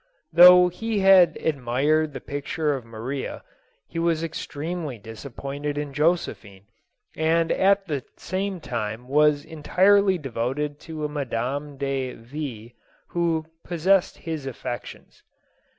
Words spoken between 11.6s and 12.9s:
de V....,